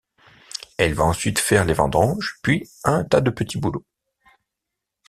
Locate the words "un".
2.83-3.03